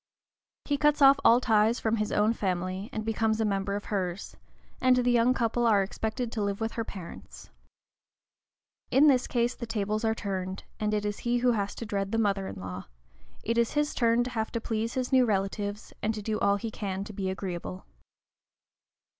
He 0.65 0.77
cuts 0.79 0.99
off 1.03 1.19
all 1.23 1.39
ties 1.39 1.79
from 1.79 1.97
his 1.97 2.11
own 2.11 2.33
family, 2.33 2.89
and 2.91 3.05
becomes 3.05 3.39
a 3.39 3.45
member 3.45 3.75
of 3.75 3.85
hers, 3.93 4.35
and 4.81 4.95
the 4.95 5.11
young 5.11 5.35
couple 5.35 5.67
are 5.67 5.83
expected 5.83 6.31
to 6.31 6.41
live 6.41 6.59
with 6.59 6.71
her 6.71 6.83
parents. 6.83 7.51
In 8.89 9.05
this 9.05 9.27
case 9.27 9.53
the 9.53 9.67
tables 9.67 10.03
are 10.03 10.15
turned, 10.15 10.63
and 10.79 10.91
it 10.95 11.05
is 11.05 11.19
he 11.19 11.37
who 11.37 11.51
has 11.51 11.75
to 11.75 11.85
dread 11.85 12.11
the 12.11 12.17
mother 12.17 12.47
in 12.47 12.55
law; 12.59 12.85
it 13.43 13.59
is 13.59 13.73
his 13.73 13.93
turn 13.93 14.23
to 14.23 14.31
have 14.31 14.51
to 14.53 14.59
please 14.59 14.95
his 14.95 15.11
new 15.11 15.23
relatives 15.23 15.93
and 16.01 16.15
to 16.15 16.23
do 16.23 16.39
all 16.39 16.55
he 16.55 16.71
can 16.71 17.03
to 17.03 17.13
be 17.13 17.29
agreeable. 17.29 17.85